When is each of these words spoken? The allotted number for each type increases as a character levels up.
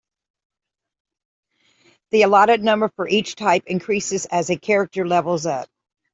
The 2.09 2.23
allotted 2.23 2.63
number 2.63 2.89
for 2.95 3.07
each 3.07 3.35
type 3.35 3.65
increases 3.67 4.25
as 4.25 4.49
a 4.49 4.57
character 4.57 5.05
levels 5.07 5.45
up. 5.45 5.69